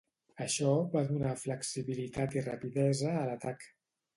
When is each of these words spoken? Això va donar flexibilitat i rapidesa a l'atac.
Això 0.45 0.69
va 0.95 1.03
donar 1.09 1.35
flexibilitat 1.43 2.39
i 2.41 2.45
rapidesa 2.49 3.17
a 3.21 3.25
l'atac. 3.31 3.71